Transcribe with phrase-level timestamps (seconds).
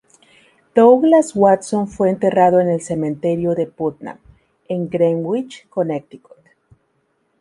[0.73, 4.17] Douglass Watson fue enterrado en el Cementerio de Putnam,
[4.67, 6.41] en Greenwich, Connecticut.